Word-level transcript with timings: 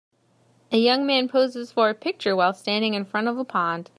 A 0.71 0.77
young 0.77 1.05
man 1.05 1.29
poses 1.29 1.71
for 1.71 1.87
a 1.91 1.93
pictures 1.93 2.33
while 2.33 2.55
standing 2.55 2.95
in 2.95 3.05
front 3.05 3.27
of 3.27 3.37
a 3.37 3.45
pond. 3.45 3.87